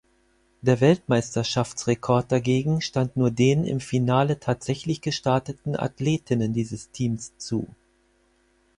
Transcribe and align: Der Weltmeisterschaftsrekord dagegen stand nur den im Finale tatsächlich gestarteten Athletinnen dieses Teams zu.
Der 0.63 0.81
Weltmeisterschaftsrekord 0.81 2.31
dagegen 2.31 2.81
stand 2.81 3.17
nur 3.17 3.29
den 3.29 3.63
im 3.65 3.79
Finale 3.79 4.39
tatsächlich 4.39 5.01
gestarteten 5.01 5.75
Athletinnen 5.77 6.53
dieses 6.53 6.89
Teams 6.89 7.37
zu. 7.37 7.67